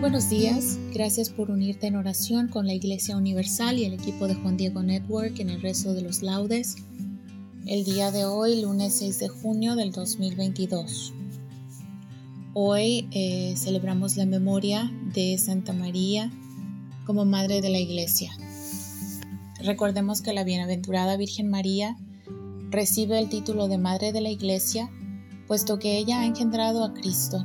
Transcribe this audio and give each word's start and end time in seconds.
Buenos 0.00 0.30
días, 0.30 0.78
gracias 0.94 1.28
por 1.28 1.50
unirte 1.50 1.88
en 1.88 1.96
oración 1.96 2.46
con 2.46 2.68
la 2.68 2.72
Iglesia 2.72 3.16
Universal 3.16 3.78
y 3.78 3.84
el 3.84 3.94
equipo 3.94 4.28
de 4.28 4.36
Juan 4.36 4.56
Diego 4.56 4.80
Network 4.80 5.40
en 5.40 5.50
el 5.50 5.60
resto 5.60 5.92
de 5.92 6.02
los 6.02 6.22
laudes. 6.22 6.76
El 7.66 7.84
día 7.84 8.12
de 8.12 8.24
hoy, 8.24 8.62
lunes 8.62 8.94
6 8.94 9.18
de 9.18 9.28
junio 9.28 9.74
del 9.74 9.90
2022. 9.90 11.12
Hoy 12.54 13.08
eh, 13.10 13.54
celebramos 13.56 14.16
la 14.16 14.24
memoria 14.24 14.88
de 15.14 15.36
Santa 15.36 15.72
María 15.72 16.30
como 17.04 17.24
Madre 17.24 17.60
de 17.60 17.70
la 17.70 17.78
Iglesia. 17.78 18.30
Recordemos 19.64 20.22
que 20.22 20.32
la 20.32 20.44
Bienaventurada 20.44 21.16
Virgen 21.16 21.50
María 21.50 21.96
recibe 22.70 23.18
el 23.18 23.28
título 23.28 23.66
de 23.66 23.78
Madre 23.78 24.12
de 24.12 24.20
la 24.20 24.30
Iglesia, 24.30 24.90
puesto 25.48 25.80
que 25.80 25.98
ella 25.98 26.20
ha 26.20 26.26
engendrado 26.26 26.84
a 26.84 26.94
Cristo, 26.94 27.44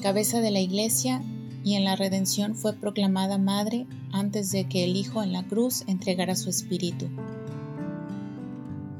cabeza 0.00 0.40
de 0.40 0.52
la 0.52 0.60
Iglesia 0.60 1.24
y 1.64 1.74
en 1.74 1.84
la 1.84 1.96
redención 1.96 2.54
fue 2.54 2.72
proclamada 2.74 3.38
madre 3.38 3.86
antes 4.12 4.50
de 4.50 4.68
que 4.68 4.84
el 4.84 4.96
Hijo 4.96 5.22
en 5.22 5.32
la 5.32 5.46
cruz 5.46 5.84
entregara 5.86 6.36
su 6.36 6.50
espíritu. 6.50 7.08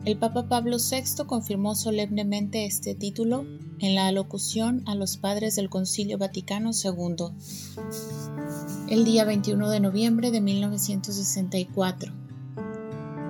El 0.04 0.16
Papa 0.16 0.48
Pablo 0.48 0.78
VI 0.78 1.24
confirmó 1.26 1.74
solemnemente 1.74 2.64
este 2.64 2.94
título 2.94 3.44
en 3.78 3.94
la 3.94 4.06
alocución 4.06 4.82
a 4.86 4.94
los 4.94 5.16
padres 5.16 5.56
del 5.56 5.68
Concilio 5.68 6.18
Vaticano 6.18 6.70
II 6.72 7.34
el 8.90 9.04
día 9.04 9.24
21 9.24 9.68
de 9.68 9.80
noviembre 9.80 10.30
de 10.30 10.40
1964 10.40 12.12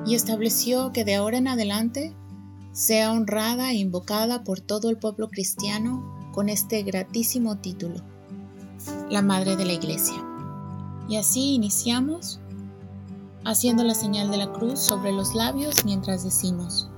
y 0.07 0.15
estableció 0.15 0.93
que 0.93 1.05
de 1.05 1.17
ahora 1.17 1.39
en 1.39 1.49
adelante 1.49 2.15
sea 2.73 3.13
honrada 3.13 3.73
e 3.73 3.77
invocada 3.77 4.45
por 4.45 4.61
todo 4.61 4.89
el 4.89 4.99
pueblo 4.99 5.29
cristiano 5.29 6.31
con 6.33 6.49
este 6.49 6.83
gratísimo 6.85 7.59
título 7.59 8.18
la 9.11 9.23
Madre 9.23 9.57
de 9.57 9.65
la 9.65 9.73
Iglesia. 9.73 10.17
Y 11.09 11.17
así 11.17 11.55
iniciamos 11.55 12.39
haciendo 13.45 13.83
la 13.85 13.95
señal 13.95 14.31
de 14.31 14.37
la 14.37 14.53
cruz 14.53 14.79
sobre 14.79 15.13
los 15.13 15.35
labios 15.35 15.85
mientras 15.85 16.23
decimos, 16.25 16.89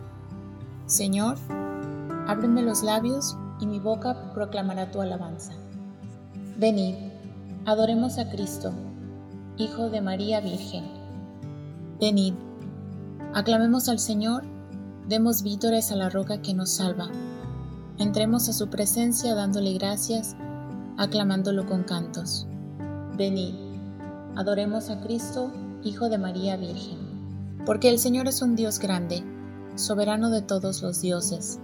Señor, 0.87 1.37
ábreme 2.27 2.63
los 2.63 2.83
labios 2.83 3.37
y 3.61 3.67
mi 3.67 3.79
boca 3.79 4.33
proclamará 4.35 4.91
tu 4.91 5.01
alabanza. 5.01 5.53
Venid, 6.59 6.97
adoremos 7.67 8.19
a 8.19 8.29
Cristo, 8.29 8.73
Hijo 9.57 9.91
de 9.91 10.01
María 10.01 10.41
Virgen. 10.41 10.85
Venid, 12.01 12.35
aclamemos 13.35 13.89
al 13.89 13.99
Señor, 13.99 14.43
demos 15.09 15.43
vítores 15.43 15.93
a 15.93 15.97
la 15.97 16.09
roca 16.09 16.43
que 16.43 16.55
nos 16.55 16.71
salva. 16.71 17.09
Entremos 17.99 18.49
a 18.49 18.53
su 18.53 18.69
presencia 18.69 19.35
dándole 19.35 19.75
gracias 19.75 20.35
aclamándolo 21.01 21.65
con 21.65 21.83
cantos. 21.83 22.47
Venid, 23.17 23.55
adoremos 24.37 24.91
a 24.91 25.01
Cristo, 25.01 25.51
Hijo 25.83 26.11
de 26.11 26.19
María 26.19 26.59
Virgen, 26.59 26.99
porque 27.65 27.89
el 27.89 27.99
Señor 27.99 28.29
es 28.29 28.43
un 28.43 28.55
Dios 28.55 28.79
grande, 28.79 29.25
soberano 29.77 30.29
de 30.29 30.43
todos 30.43 30.83
los 30.83 31.01
dioses. 31.01 31.59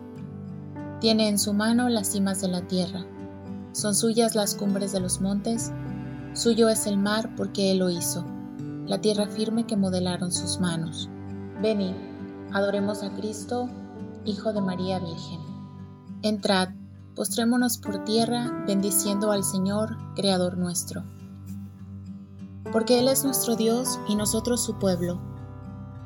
Tiene 1.00 1.28
en 1.28 1.38
su 1.38 1.52
mano 1.52 1.90
las 1.90 2.12
cimas 2.12 2.40
de 2.40 2.48
la 2.48 2.62
tierra, 2.62 3.04
son 3.72 3.94
suyas 3.94 4.34
las 4.34 4.54
cumbres 4.54 4.92
de 4.92 5.00
los 5.00 5.20
montes, 5.20 5.70
suyo 6.32 6.70
es 6.70 6.86
el 6.86 6.96
mar 6.96 7.34
porque 7.36 7.72
Él 7.72 7.80
lo 7.80 7.90
hizo, 7.90 8.24
la 8.86 9.02
tierra 9.02 9.26
firme 9.26 9.66
que 9.66 9.76
modelaron 9.76 10.32
sus 10.32 10.60
manos. 10.60 11.10
Venid, 11.60 11.92
adoremos 12.54 13.02
a 13.02 13.10
Cristo, 13.10 13.68
Hijo 14.24 14.54
de 14.54 14.62
María 14.62 14.98
Virgen. 14.98 15.40
Entrad, 16.22 16.70
postrémonos 17.16 17.78
por 17.78 18.04
tierra 18.04 18.62
bendiciendo 18.66 19.32
al 19.32 19.42
Señor, 19.42 19.96
Creador 20.14 20.58
nuestro. 20.58 21.02
Porque 22.70 22.98
Él 22.98 23.08
es 23.08 23.24
nuestro 23.24 23.56
Dios 23.56 23.98
y 24.06 24.16
nosotros 24.16 24.62
su 24.62 24.78
pueblo, 24.78 25.18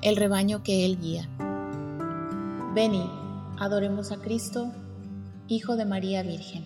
el 0.02 0.14
rebaño 0.14 0.62
que 0.62 0.86
Él 0.86 1.00
guía. 1.00 1.28
Venid, 2.76 3.10
adoremos 3.58 4.12
a 4.12 4.18
Cristo, 4.18 4.70
Hijo 5.48 5.74
de 5.74 5.84
María 5.84 6.22
Virgen. 6.22 6.64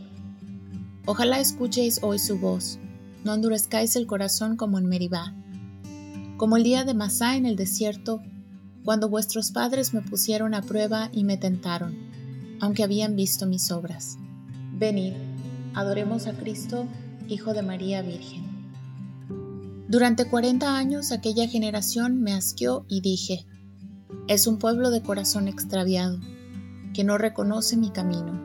Ojalá 1.06 1.40
escuchéis 1.40 2.00
hoy 2.02 2.18
su 2.18 2.38
voz, 2.38 2.78
no 3.24 3.32
endurezcáis 3.32 3.96
el 3.96 4.06
corazón 4.06 4.56
como 4.56 4.78
en 4.78 4.86
Meribá, 4.86 5.34
como 6.36 6.58
el 6.58 6.64
día 6.64 6.84
de 6.84 6.92
Masá 6.92 7.36
en 7.36 7.46
el 7.46 7.56
desierto, 7.56 8.20
cuando 8.84 9.08
vuestros 9.08 9.52
padres 9.52 9.94
me 9.94 10.02
pusieron 10.02 10.52
a 10.52 10.60
prueba 10.60 11.08
y 11.12 11.24
me 11.24 11.38
tentaron, 11.38 11.96
aunque 12.60 12.82
habían 12.82 13.16
visto 13.16 13.46
mis 13.46 13.72
obras. 13.72 14.18
Venid, 14.76 15.12
adoremos 15.74 16.26
a 16.26 16.32
Cristo, 16.32 16.86
Hijo 17.28 17.54
de 17.54 17.62
María 17.62 18.02
Virgen. 18.02 18.42
Durante 19.86 20.24
cuarenta 20.26 20.76
años 20.76 21.12
aquella 21.12 21.46
generación 21.46 22.20
me 22.20 22.32
asqueó 22.32 22.84
y 22.88 23.00
dije, 23.00 23.46
es 24.26 24.48
un 24.48 24.58
pueblo 24.58 24.90
de 24.90 25.00
corazón 25.00 25.46
extraviado, 25.46 26.18
que 26.92 27.04
no 27.04 27.18
reconoce 27.18 27.76
mi 27.76 27.90
camino. 27.90 28.40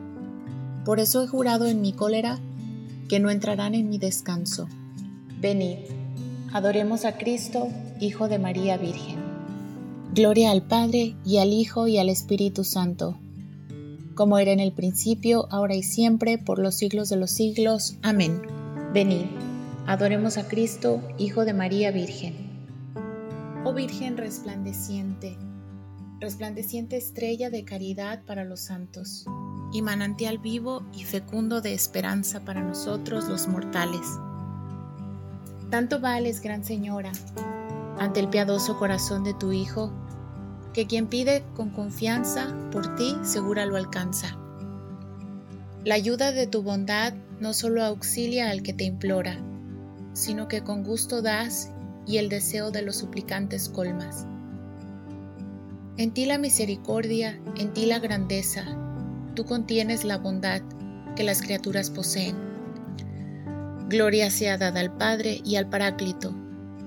Por 0.84 1.00
eso 1.00 1.20
he 1.20 1.26
jurado 1.26 1.66
en 1.66 1.80
mi 1.80 1.92
cólera 1.92 2.38
que 3.08 3.18
no 3.18 3.30
entrarán 3.30 3.74
en 3.74 3.88
mi 3.88 3.98
descanso. 3.98 4.68
Venid, 5.40 5.78
adoremos 6.52 7.04
a 7.04 7.18
Cristo, 7.18 7.66
Hijo 7.98 8.28
de 8.28 8.38
María 8.38 8.76
Virgen. 8.76 9.16
Gloria 10.14 10.52
al 10.52 10.62
Padre 10.62 11.16
y 11.24 11.38
al 11.38 11.52
Hijo 11.52 11.88
y 11.88 11.98
al 11.98 12.08
Espíritu 12.08 12.62
Santo 12.62 13.18
como 14.20 14.38
era 14.38 14.50
en 14.50 14.60
el 14.60 14.72
principio, 14.72 15.48
ahora 15.50 15.74
y 15.74 15.82
siempre, 15.82 16.36
por 16.36 16.58
los 16.58 16.74
siglos 16.74 17.08
de 17.08 17.16
los 17.16 17.30
siglos. 17.30 17.96
Amén. 18.02 18.42
Venid, 18.92 19.24
adoremos 19.86 20.36
a 20.36 20.46
Cristo, 20.46 21.00
Hijo 21.16 21.46
de 21.46 21.54
María 21.54 21.90
Virgen. 21.90 22.34
Oh 23.64 23.72
Virgen 23.72 24.18
resplandeciente, 24.18 25.38
resplandeciente 26.20 26.98
estrella 26.98 27.48
de 27.48 27.64
caridad 27.64 28.22
para 28.26 28.44
los 28.44 28.60
santos, 28.60 29.24
y 29.72 29.80
manantial 29.80 30.36
vivo 30.36 30.82
y 30.92 31.04
fecundo 31.04 31.62
de 31.62 31.72
esperanza 31.72 32.40
para 32.40 32.60
nosotros 32.60 33.26
los 33.26 33.48
mortales. 33.48 34.06
Tanto 35.70 35.98
vales, 35.98 36.42
Gran 36.42 36.62
Señora, 36.62 37.12
ante 37.98 38.20
el 38.20 38.28
piadoso 38.28 38.78
corazón 38.78 39.24
de 39.24 39.32
tu 39.32 39.50
Hijo, 39.52 39.90
que 40.72 40.86
quien 40.86 41.06
pide 41.06 41.42
con 41.54 41.70
confianza 41.70 42.54
por 42.70 42.94
ti 42.96 43.16
segura 43.22 43.66
lo 43.66 43.76
alcanza. 43.76 44.36
La 45.84 45.94
ayuda 45.94 46.32
de 46.32 46.46
tu 46.46 46.62
bondad 46.62 47.14
no 47.40 47.54
solo 47.54 47.84
auxilia 47.84 48.50
al 48.50 48.62
que 48.62 48.72
te 48.72 48.84
implora, 48.84 49.38
sino 50.12 50.46
que 50.46 50.62
con 50.62 50.84
gusto 50.84 51.22
das 51.22 51.70
y 52.06 52.18
el 52.18 52.28
deseo 52.28 52.70
de 52.70 52.82
los 52.82 52.96
suplicantes 52.96 53.68
colmas. 53.68 54.26
En 55.96 56.12
ti 56.12 56.26
la 56.26 56.38
misericordia, 56.38 57.40
en 57.56 57.72
ti 57.72 57.86
la 57.86 57.98
grandeza, 57.98 58.64
tú 59.34 59.44
contienes 59.44 60.04
la 60.04 60.18
bondad 60.18 60.62
que 61.16 61.24
las 61.24 61.42
criaturas 61.42 61.90
poseen. 61.90 62.36
Gloria 63.88 64.30
sea 64.30 64.56
dada 64.56 64.80
al 64.80 64.96
Padre 64.96 65.40
y 65.44 65.56
al 65.56 65.68
Paráclito, 65.68 66.34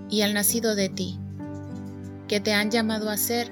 y 0.10 0.22
al 0.22 0.34
nacido 0.34 0.76
de 0.76 0.90
ti, 0.90 1.20
que 2.28 2.40
te 2.40 2.54
han 2.54 2.72
llamado 2.72 3.10
a 3.10 3.18
ser 3.18 3.52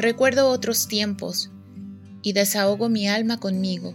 Recuerdo 0.00 0.48
otros 0.48 0.88
tiempos 0.88 1.50
y 2.22 2.32
desahogo 2.32 2.88
mi 2.88 3.06
alma 3.06 3.38
conmigo. 3.38 3.94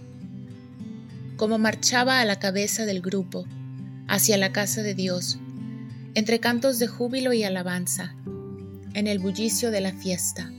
Como 1.36 1.58
marchaba 1.58 2.20
a 2.20 2.26
la 2.26 2.38
cabeza 2.38 2.86
del 2.86 3.02
grupo, 3.02 3.48
hacia 4.08 4.38
la 4.38 4.52
casa 4.52 4.84
de 4.84 4.94
Dios, 4.94 5.40
entre 6.14 6.40
cantos 6.40 6.78
de 6.78 6.86
júbilo 6.86 7.34
y 7.34 7.44
alabanza, 7.44 8.16
en 8.94 9.08
el 9.08 9.18
bullicio 9.18 9.72
de 9.72 9.82
la 9.82 9.94
fiesta. 9.94 10.54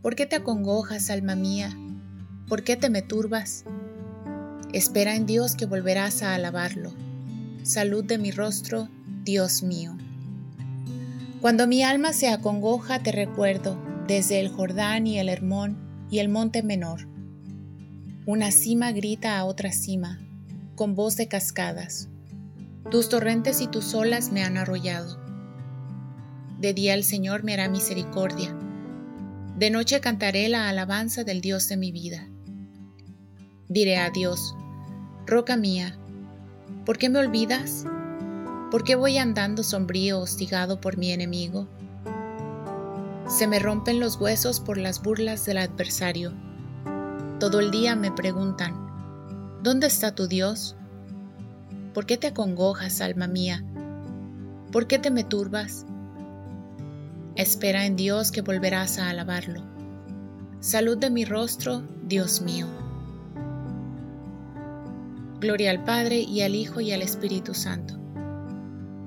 ¿Por 0.00 0.14
qué 0.14 0.26
te 0.26 0.36
acongojas, 0.36 1.10
alma 1.10 1.34
mía? 1.34 1.76
¿Por 2.46 2.62
qué 2.62 2.76
te 2.76 2.88
me 2.88 3.02
turbas? 3.02 3.64
Espera 4.72 5.16
en 5.16 5.26
Dios 5.26 5.56
que 5.56 5.66
volverás 5.66 6.22
a 6.22 6.36
alabarlo. 6.36 6.94
Salud 7.64 8.04
de 8.04 8.16
mi 8.16 8.30
rostro, 8.30 8.88
Dios 9.24 9.64
mío. 9.64 9.96
Cuando 11.44 11.66
mi 11.66 11.82
alma 11.82 12.14
se 12.14 12.30
acongoja, 12.30 13.02
te 13.02 13.12
recuerdo 13.12 13.78
desde 14.06 14.40
el 14.40 14.48
Jordán 14.48 15.06
y 15.06 15.18
el 15.18 15.28
Hermón 15.28 15.76
y 16.10 16.20
el 16.20 16.30
monte 16.30 16.62
menor. 16.62 17.06
Una 18.24 18.50
cima 18.50 18.92
grita 18.92 19.36
a 19.36 19.44
otra 19.44 19.70
cima, 19.70 20.20
con 20.74 20.94
voz 20.94 21.18
de 21.18 21.28
cascadas. 21.28 22.08
Tus 22.90 23.10
torrentes 23.10 23.60
y 23.60 23.66
tus 23.66 23.92
olas 23.92 24.32
me 24.32 24.42
han 24.42 24.56
arrollado. 24.56 25.18
De 26.60 26.72
día 26.72 26.94
el 26.94 27.04
Señor 27.04 27.44
me 27.44 27.52
hará 27.52 27.68
misericordia. 27.68 28.56
De 29.58 29.68
noche 29.68 30.00
cantaré 30.00 30.48
la 30.48 30.70
alabanza 30.70 31.24
del 31.24 31.42
Dios 31.42 31.68
de 31.68 31.76
mi 31.76 31.92
vida. 31.92 32.26
Diré 33.68 33.98
a 33.98 34.08
Dios, 34.08 34.56
Roca 35.26 35.58
mía, 35.58 35.94
¿por 36.86 36.96
qué 36.96 37.10
me 37.10 37.18
olvidas? 37.18 37.84
¿Por 38.74 38.82
qué 38.82 38.96
voy 38.96 39.18
andando 39.18 39.62
sombrío 39.62 40.18
hostigado 40.18 40.80
por 40.80 40.96
mi 40.96 41.12
enemigo? 41.12 41.68
Se 43.28 43.46
me 43.46 43.60
rompen 43.60 44.00
los 44.00 44.16
huesos 44.16 44.58
por 44.58 44.78
las 44.78 45.00
burlas 45.00 45.46
del 45.46 45.58
adversario. 45.58 46.32
Todo 47.38 47.60
el 47.60 47.70
día 47.70 47.94
me 47.94 48.10
preguntan, 48.10 48.74
¿Dónde 49.62 49.86
está 49.86 50.16
tu 50.16 50.26
Dios? 50.26 50.74
¿Por 51.92 52.04
qué 52.04 52.16
te 52.16 52.26
acongojas, 52.26 53.00
alma 53.00 53.28
mía? 53.28 53.64
¿Por 54.72 54.88
qué 54.88 54.98
te 54.98 55.12
me 55.12 55.22
turbas? 55.22 55.86
Espera 57.36 57.86
en 57.86 57.94
Dios 57.94 58.32
que 58.32 58.42
volverás 58.42 58.98
a 58.98 59.08
alabarlo. 59.08 59.62
Salud 60.58 60.98
de 60.98 61.10
mi 61.10 61.24
rostro, 61.24 61.84
Dios 62.08 62.40
mío. 62.40 62.66
Gloria 65.38 65.70
al 65.70 65.84
Padre 65.84 66.18
y 66.18 66.40
al 66.40 66.56
Hijo 66.56 66.80
y 66.80 66.90
al 66.90 67.02
Espíritu 67.02 67.54
Santo. 67.54 68.03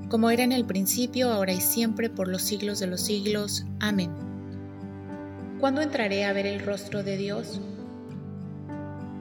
Como 0.09 0.30
era 0.30 0.44
en 0.44 0.54
el 0.54 0.65
principio, 0.65 1.33
ahora 1.33 1.51
y 1.51 1.59
siempre, 1.59 2.09
por 2.09 2.30
los 2.30 2.42
siglos 2.42 2.80
de 2.80 2.88
los 2.88 3.01
siglos. 3.01 3.65
Amén. 3.81 4.09
¿Cuándo 5.59 5.81
entraré 5.81 6.24
a 6.25 6.33
ver 6.33 6.45
el 6.45 6.59
rostro 6.62 7.04
de 7.04 7.18
Dios? 7.18 7.59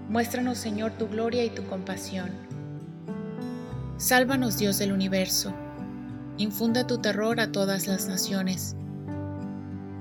Muéstranos, 0.08 0.58
Señor, 0.58 0.92
tu 0.92 1.08
gloria 1.08 1.44
y 1.44 1.50
tu 1.50 1.64
compasión. 1.64 2.30
Sálvanos, 3.96 4.58
Dios 4.58 4.78
del 4.78 4.92
universo. 4.92 5.52
Infunda 6.38 6.86
tu 6.86 6.98
terror 6.98 7.40
a 7.40 7.50
todas 7.50 7.88
las 7.88 8.06
naciones. 8.06 8.76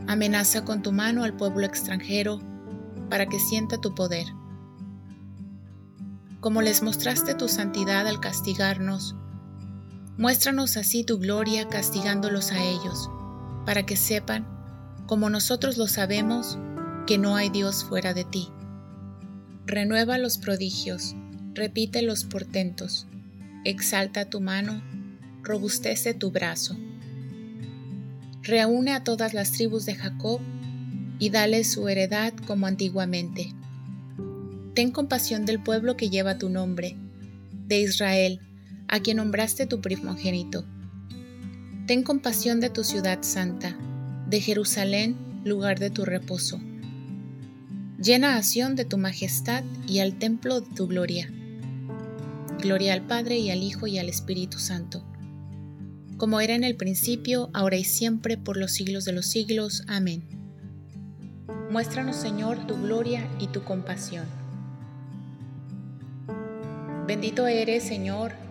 Amenaza 0.08 0.66
con 0.66 0.84
tu 0.84 0.92
mano 0.92 1.24
al 1.24 1.34
pueblo 1.34 1.66
extranjero 1.66 2.40
para 3.10 3.26
que 3.26 3.40
sienta 3.40 3.80
tu 3.80 3.96
poder. 3.96 4.28
Como 6.42 6.62
les 6.62 6.84
mostraste 6.84 7.34
tu 7.34 7.48
santidad 7.48 8.06
al 8.06 8.20
castigarnos, 8.20 9.16
muéstranos 10.18 10.78
así 10.78 11.04
tu 11.04 11.20
gloria 11.20 11.68
castigándolos 11.68 12.52
a 12.52 12.64
ellos, 12.64 13.10
para 13.66 13.86
que 13.86 13.98
sepan, 13.98 14.46
como 15.08 15.30
nosotros 15.30 15.78
lo 15.78 15.88
sabemos, 15.88 16.58
que 17.06 17.18
no 17.18 17.36
hay 17.36 17.50
Dios 17.50 17.84
fuera 17.84 18.14
de 18.14 18.24
ti. 18.24 18.48
Renueva 19.66 20.18
los 20.18 20.38
prodigios, 20.38 21.16
repite 21.54 22.02
los 22.02 22.24
portentos, 22.24 23.08
exalta 23.64 24.30
tu 24.30 24.42
mano, 24.42 24.82
robustece 25.44 26.14
tu 26.14 26.32
brazo. 26.32 26.78
Reúne 28.42 28.92
a 28.92 29.04
todas 29.04 29.34
las 29.34 29.52
tribus 29.52 29.86
de 29.86 29.96
Jacob 29.96 30.40
y 31.20 31.30
dale 31.30 31.64
su 31.64 31.88
heredad 31.88 32.34
como 32.46 32.68
antiguamente. 32.68 33.54
Ten 34.76 34.92
compasión 34.92 35.46
del 35.46 35.62
pueblo 35.62 35.98
que 35.98 36.10
lleva 36.10 36.38
tu 36.38 36.50
nombre, 36.50 36.96
de 37.68 37.80
Israel, 37.80 38.40
a 38.88 39.00
quien 39.00 39.18
nombraste 39.18 39.66
tu 39.66 39.82
primogénito. 39.82 40.66
Ten 41.88 42.04
compasión 42.04 42.60
de 42.60 42.70
tu 42.70 42.84
ciudad 42.84 43.20
santa, 43.22 43.78
de 44.28 44.42
Jerusalén, 44.42 45.16
lugar 45.44 45.80
de 45.80 45.90
tu 45.90 46.06
reposo. 46.06 46.60
Llena 48.02 48.38
a 48.38 48.44
Sión 48.44 48.76
de 48.76 48.86
tu 48.86 48.98
majestad 48.98 49.64
y 49.88 50.00
al 50.00 50.18
templo 50.18 50.62
de 50.62 50.68
tu 50.76 50.88
gloria. 50.88 51.32
Gloria 52.60 52.94
al 52.94 53.02
Padre 53.02 53.38
y 53.38 53.52
al 53.52 53.62
Hijo 53.62 53.88
y 53.88 54.00
al 54.00 54.10
Espíritu 54.10 54.60
Santo, 54.60 55.04
como 56.18 56.40
era 56.40 56.56
en 56.56 56.64
el 56.64 56.76
principio, 56.76 57.50
ahora 57.54 57.76
y 57.76 57.84
siempre, 57.84 58.38
por 58.38 58.58
los 58.58 58.72
siglos 58.72 59.06
de 59.06 59.12
los 59.12 59.26
siglos. 59.26 59.84
Amén. 59.88 60.24
Muéstranos, 61.70 62.16
Señor, 62.16 62.66
tu 62.68 62.76
gloria 62.82 63.28
y 63.40 63.48
tu 63.48 63.64
compasión. 63.64 64.26
Bendito 67.06 67.46
eres, 67.48 67.84
Señor, 67.84 68.32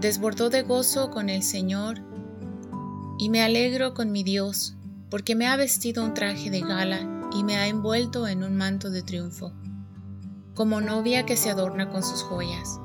Desbordó 0.00 0.50
de 0.50 0.62
gozo 0.62 1.10
con 1.10 1.28
el 1.28 1.42
Señor, 1.42 2.00
y 3.18 3.30
me 3.30 3.42
alegro 3.42 3.94
con 3.94 4.12
mi 4.12 4.22
Dios, 4.22 4.74
porque 5.10 5.34
me 5.34 5.46
ha 5.46 5.56
vestido 5.56 6.04
un 6.04 6.14
traje 6.14 6.50
de 6.50 6.60
gala 6.60 7.28
y 7.32 7.42
me 7.42 7.56
ha 7.56 7.66
envuelto 7.66 8.28
en 8.28 8.44
un 8.44 8.56
manto 8.56 8.90
de 8.90 9.02
triunfo 9.02 9.52
como 10.58 10.80
novia 10.80 11.24
que 11.24 11.36
se 11.36 11.50
adorna 11.50 11.88
con 11.88 12.02
sus 12.02 12.24
joyas. 12.24 12.80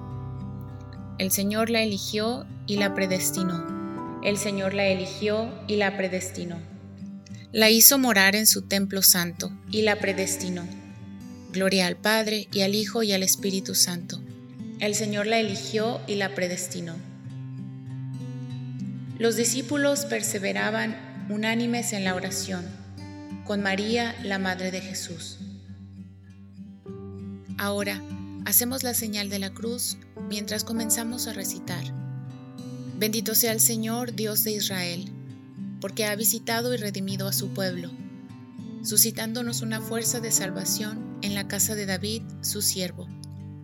El 1.17 1.31
Señor 1.31 1.71
la 1.71 1.81
eligió 1.81 2.45
y 2.67 2.77
la 2.77 2.93
predestinó, 2.93 4.21
El 4.23 4.37
Señor 4.37 4.75
la 4.75 4.85
eligió 4.85 5.51
y 5.67 5.77
la 5.77 5.97
predestinó. 5.97 6.61
La 7.51 7.71
hizo 7.71 7.97
morar 7.97 8.35
en 8.35 8.45
su 8.45 8.67
templo 8.67 9.01
santo 9.01 9.51
y 9.71 9.81
la 9.81 9.95
predestinó. 9.95 10.67
Gloria 11.51 11.87
al 11.87 11.97
Padre 11.97 12.47
y 12.53 12.61
al 12.61 12.75
Hijo 12.75 13.01
y 13.01 13.11
al 13.11 13.23
Espíritu 13.23 13.73
Santo. 13.73 14.21
El 14.79 14.95
Señor 14.95 15.27
la 15.27 15.39
eligió 15.39 16.01
y 16.07 16.15
la 16.15 16.35
predestinó. 16.35 16.95
Los 19.17 19.35
discípulos 19.35 20.05
perseveraban 20.05 21.25
unánimes 21.29 21.93
en 21.93 22.03
la 22.03 22.15
oración, 22.15 22.65
con 23.45 23.61
María, 23.61 24.15
la 24.23 24.39
Madre 24.39 24.71
de 24.71 24.81
Jesús. 24.81 25.37
Ahora, 27.57 28.01
hacemos 28.45 28.83
la 28.83 28.93
señal 28.93 29.29
de 29.29 29.39
la 29.39 29.53
cruz 29.53 29.97
mientras 30.27 30.63
comenzamos 30.63 31.27
a 31.27 31.33
recitar. 31.33 31.83
Bendito 32.97 33.35
sea 33.35 33.51
el 33.51 33.59
Señor, 33.59 34.15
Dios 34.15 34.43
de 34.43 34.51
Israel, 34.51 35.05
porque 35.79 36.05
ha 36.05 36.15
visitado 36.15 36.73
y 36.73 36.77
redimido 36.77 37.27
a 37.27 37.33
su 37.33 37.49
pueblo, 37.53 37.91
suscitándonos 38.83 39.61
una 39.61 39.81
fuerza 39.81 40.19
de 40.19 40.31
salvación 40.31 41.17
en 41.21 41.35
la 41.35 41.47
casa 41.47 41.75
de 41.75 41.85
David, 41.85 42.23
su 42.41 42.61
siervo, 42.61 43.07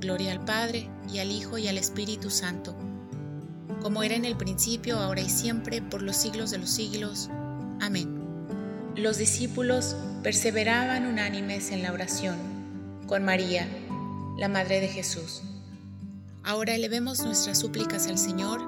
Gloria 0.00 0.32
al 0.32 0.44
Padre, 0.44 0.90
y 1.12 1.18
al 1.18 1.30
Hijo, 1.30 1.58
y 1.58 1.68
al 1.68 1.78
Espíritu 1.78 2.30
Santo, 2.30 2.76
como 3.80 4.02
era 4.02 4.14
en 4.14 4.24
el 4.24 4.36
principio, 4.36 4.98
ahora 4.98 5.20
y 5.20 5.30
siempre, 5.30 5.80
por 5.80 6.02
los 6.02 6.16
siglos 6.16 6.50
de 6.50 6.58
los 6.58 6.70
siglos. 6.70 7.30
Amén. 7.80 8.20
Los 8.96 9.18
discípulos 9.18 9.96
perseveraban 10.22 11.06
unánimes 11.06 11.70
en 11.70 11.82
la 11.82 11.92
oración 11.92 12.36
con 13.06 13.24
María, 13.24 13.68
la 14.38 14.48
Madre 14.48 14.80
de 14.80 14.88
Jesús. 14.88 15.42
Ahora 16.42 16.74
elevemos 16.74 17.20
nuestras 17.20 17.58
súplicas 17.58 18.08
al 18.08 18.18
Señor, 18.18 18.60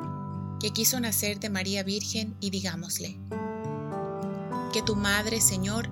que 0.61 0.71
quiso 0.71 1.01
nacer 1.01 1.41
de 1.41 1.51
María 1.51 1.83
Virgen, 1.83 2.37
y 2.41 2.51
digámosle, 2.51 3.17
que 4.73 4.83
tu 4.83 4.97
Madre, 4.97 5.41
Señor, 5.41 5.89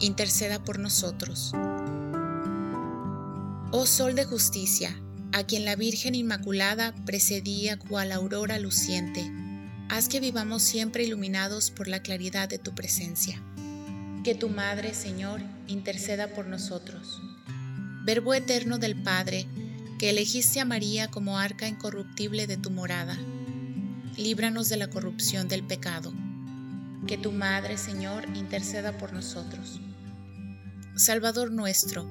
interceda 0.00 0.62
por 0.62 0.78
nosotros. 0.78 1.52
Oh 3.72 3.86
Sol 3.86 4.16
de 4.16 4.24
justicia, 4.24 5.00
a 5.32 5.44
quien 5.44 5.64
la 5.64 5.76
Virgen 5.76 6.16
Inmaculada 6.16 6.92
precedía 7.06 7.78
cual 7.78 8.10
aurora 8.10 8.58
luciente, 8.58 9.30
haz 9.88 10.08
que 10.08 10.18
vivamos 10.18 10.64
siempre 10.64 11.04
iluminados 11.04 11.70
por 11.70 11.86
la 11.86 12.02
claridad 12.02 12.48
de 12.48 12.58
tu 12.58 12.74
presencia. 12.74 13.40
Que 14.24 14.34
tu 14.34 14.48
Madre, 14.48 14.92
Señor, 14.92 15.40
interceda 15.68 16.34
por 16.34 16.48
nosotros. 16.48 17.22
Verbo 18.04 18.34
eterno 18.34 18.78
del 18.78 19.00
Padre, 19.00 19.46
que 20.00 20.10
elegiste 20.10 20.58
a 20.58 20.64
María 20.64 21.06
como 21.06 21.38
arca 21.38 21.68
incorruptible 21.68 22.48
de 22.48 22.56
tu 22.56 22.72
morada. 22.72 23.16
Líbranos 24.16 24.68
de 24.68 24.78
la 24.78 24.90
corrupción 24.90 25.46
del 25.46 25.62
pecado. 25.62 26.12
Que 27.06 27.18
tu 27.18 27.30
Madre, 27.30 27.78
Señor, 27.78 28.24
interceda 28.34 28.98
por 28.98 29.12
nosotros. 29.12 29.80
Salvador 30.96 31.52
nuestro, 31.52 32.04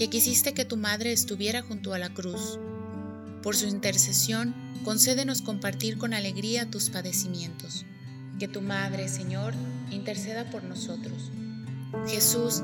que 0.00 0.08
quisiste 0.08 0.54
que 0.54 0.64
tu 0.64 0.78
Madre 0.78 1.12
estuviera 1.12 1.60
junto 1.60 1.92
a 1.92 1.98
la 1.98 2.08
cruz. 2.08 2.58
Por 3.42 3.54
su 3.54 3.66
intercesión, 3.66 4.54
concédenos 4.82 5.42
compartir 5.42 5.98
con 5.98 6.14
alegría 6.14 6.70
tus 6.70 6.88
padecimientos. 6.88 7.84
Que 8.38 8.48
tu 8.48 8.62
Madre, 8.62 9.10
Señor, 9.10 9.52
interceda 9.90 10.48
por 10.48 10.64
nosotros. 10.64 11.30
Jesús, 12.08 12.62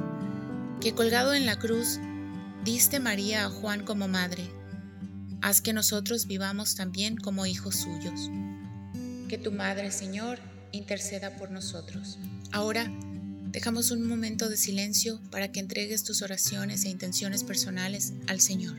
que 0.81 0.95
colgado 0.95 1.35
en 1.35 1.45
la 1.45 1.59
cruz, 1.59 1.99
Diste 2.65 3.01
María 3.01 3.45
a 3.45 3.51
Juan 3.51 3.85
como 3.85 4.09
madre. 4.09 4.43
Haz 5.43 5.61
que 5.61 5.75
nosotros 5.75 6.27
vivamos 6.27 6.75
también 6.75 7.19
como 7.19 7.45
hijos 7.45 7.77
suyos. 7.77 8.31
Que 9.29 9.37
tu 9.37 9.53
Madre, 9.53 9.91
Señor, 9.93 10.39
interceda 10.73 11.37
por 11.37 11.51
nosotros. 11.51 12.19
Ahora, 12.51 12.91
dejamos 13.57 13.91
un 13.91 14.07
momento 14.07 14.51
de 14.51 14.59
silencio 14.59 15.19
para 15.31 15.51
que 15.51 15.61
entregues 15.61 16.05
tus 16.05 16.21
oraciones 16.21 16.85
e 16.85 16.91
intenciones 16.91 17.43
personales 17.43 18.13
al 18.27 18.39
Señor. 18.39 18.77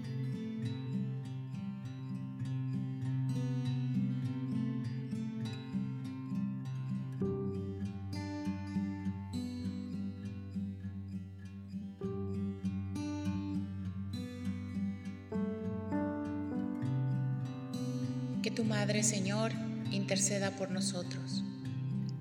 que 18.44 18.52
tu 18.52 18.64
Madre, 18.64 19.02
Señor, 19.02 19.52
interceda 19.92 20.52
por 20.56 20.70
nosotros. 20.70 21.44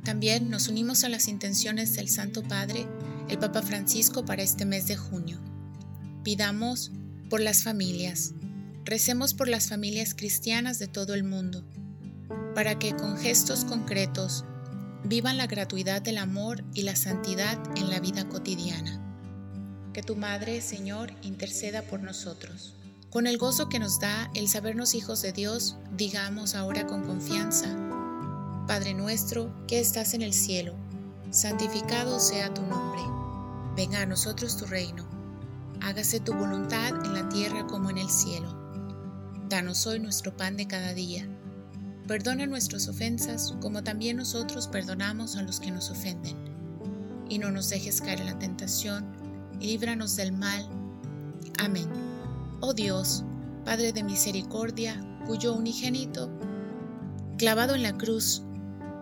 También 0.06 0.50
nos 0.50 0.68
unimos 0.68 1.02
a 1.02 1.08
las 1.08 1.26
intenciones 1.26 1.96
del 1.96 2.08
Santo 2.08 2.44
Padre, 2.44 2.86
el 3.28 3.40
Papa 3.40 3.60
Francisco, 3.60 4.25
para 4.25 4.44
este 4.44 4.64
mes 4.64 4.86
de 4.86 4.96
junio. 4.96 5.40
Pidamos 6.22 6.92
por 7.28 7.40
las 7.40 7.64
familias, 7.64 8.32
recemos 8.84 9.34
por 9.34 9.48
las 9.48 9.68
familias 9.68 10.14
cristianas 10.14 10.78
de 10.78 10.86
todo 10.86 11.14
el 11.14 11.25
mundo, 11.25 11.64
para 12.54 12.78
que 12.78 12.94
con 12.94 13.18
gestos 13.18 13.64
concretos 13.64 14.44
vivan 15.02 15.38
la 15.38 15.48
gratuidad 15.48 16.02
del 16.02 16.18
amor 16.18 16.62
y 16.72 16.82
la 16.82 16.94
santidad 16.94 17.58
en 17.76 17.90
la 17.90 17.98
vida 17.98 18.28
cotidiana. 18.28 19.02
Que 19.92 20.04
tu 20.04 20.14
Madre, 20.14 20.60
Señor, 20.60 21.14
interceda 21.22 21.82
por 21.82 22.00
nosotros. 22.00 22.76
Con 23.10 23.26
el 23.26 23.38
gozo 23.38 23.68
que 23.68 23.80
nos 23.80 23.98
da 23.98 24.30
el 24.36 24.46
sabernos 24.46 24.94
hijos 24.94 25.20
de 25.22 25.32
Dios, 25.32 25.78
digamos 25.96 26.54
ahora 26.54 26.86
con 26.86 27.02
confianza, 27.02 27.85
Padre 28.66 28.94
nuestro 28.94 29.54
que 29.68 29.78
estás 29.78 30.12
en 30.12 30.23
el 30.23 30.32
cielo, 30.32 30.75
santificado 31.30 32.18
sea 32.18 32.52
tu 32.52 32.62
nombre. 32.62 33.00
Venga 33.76 34.00
a 34.00 34.06
nosotros 34.06 34.56
tu 34.56 34.64
reino. 34.66 35.06
Hágase 35.82 36.18
tu 36.18 36.35
voluntad 36.35 36.88
en 37.04 37.14
la 37.14 37.28
tierra 37.28 37.64
como 37.68 37.90
en 37.90 37.99
el 37.99 38.11
cielo. 38.11 38.52
Danos 39.49 39.87
hoy 39.87 40.00
nuestro 40.00 40.37
pan 40.37 40.56
de 40.56 40.66
cada 40.66 40.94
día. 40.94 41.28
Perdona 42.08 42.46
nuestras 42.46 42.88
ofensas 42.88 43.54
como 43.61 43.85
también 43.85 44.16
nosotros 44.16 44.66
perdonamos 44.66 45.37
a 45.37 45.42
los 45.42 45.61
que 45.61 45.70
nos 45.70 45.92
ofenden. 45.92 46.37
Y 47.28 47.38
no 47.38 47.52
nos 47.52 47.68
dejes 47.68 48.00
caer 48.00 48.20
en 48.20 48.26
la 48.26 48.38
tentación, 48.40 49.06
y 49.61 49.66
líbranos 49.68 50.16
del 50.16 50.32
mal. 50.32 50.68
Amén. 51.58 51.88
Oh 52.61 52.75
Dios, 52.75 53.23
Padre 53.64 53.92
de 53.92 54.02
misericordia, 54.02 55.00
cuyo 55.25 55.54
unigénito, 55.54 56.30
clavado 57.38 57.76
en 57.76 57.85
la 57.85 57.96
cruz, 57.96 58.42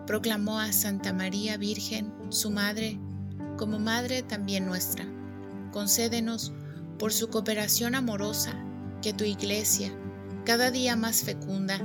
proclamó 0.05 0.59
a 0.59 0.71
Santa 0.71 1.13
María 1.13 1.57
Virgen, 1.57 2.13
su 2.29 2.51
Madre, 2.51 2.99
como 3.57 3.79
Madre 3.79 4.23
también 4.23 4.65
nuestra. 4.65 5.05
Concédenos, 5.71 6.53
por 6.99 7.11
su 7.11 7.29
cooperación 7.29 7.95
amorosa, 7.95 8.53
que 9.01 9.13
tu 9.13 9.23
Iglesia, 9.23 9.91
cada 10.45 10.71
día 10.71 10.95
más 10.95 11.23
fecunda, 11.23 11.79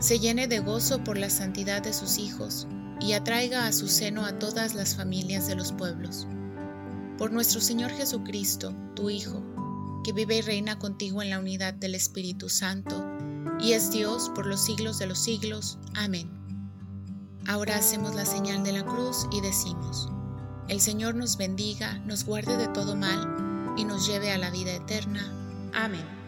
se 0.00 0.18
llene 0.18 0.48
de 0.48 0.58
gozo 0.58 1.04
por 1.04 1.16
la 1.16 1.30
santidad 1.30 1.82
de 1.82 1.92
sus 1.92 2.18
hijos 2.18 2.66
y 3.00 3.12
atraiga 3.12 3.66
a 3.66 3.72
su 3.72 3.88
seno 3.88 4.24
a 4.24 4.38
todas 4.38 4.74
las 4.74 4.96
familias 4.96 5.46
de 5.46 5.54
los 5.54 5.72
pueblos. 5.72 6.26
Por 7.18 7.32
nuestro 7.32 7.60
Señor 7.60 7.90
Jesucristo, 7.92 8.74
tu 8.94 9.10
Hijo, 9.10 9.42
que 10.04 10.12
vive 10.12 10.38
y 10.38 10.42
reina 10.42 10.78
contigo 10.78 11.22
en 11.22 11.30
la 11.30 11.38
unidad 11.38 11.74
del 11.74 11.94
Espíritu 11.94 12.48
Santo, 12.48 13.08
y 13.60 13.72
es 13.72 13.92
Dios 13.92 14.30
por 14.34 14.46
los 14.46 14.64
siglos 14.64 14.98
de 14.98 15.06
los 15.06 15.22
siglos. 15.22 15.78
Amén. 15.94 16.41
Ahora 17.46 17.76
hacemos 17.76 18.14
la 18.14 18.24
señal 18.24 18.62
de 18.62 18.72
la 18.72 18.84
cruz 18.84 19.26
y 19.32 19.40
decimos, 19.40 20.08
el 20.68 20.80
Señor 20.80 21.14
nos 21.14 21.36
bendiga, 21.36 21.98
nos 22.06 22.24
guarde 22.24 22.56
de 22.56 22.68
todo 22.68 22.94
mal 22.94 23.74
y 23.76 23.84
nos 23.84 24.06
lleve 24.06 24.30
a 24.30 24.38
la 24.38 24.50
vida 24.50 24.72
eterna. 24.72 25.32
Amén. 25.74 26.21